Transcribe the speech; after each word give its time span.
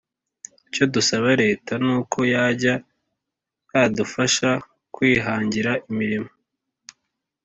icyo 0.67 0.83
dusaba 0.93 1.29
reta 1.43 1.71
nuko 1.83 2.17
yajya 2.33 2.73
yadufasha 3.73 4.49
kwihangira 4.93 5.71
imirimo 5.91 6.29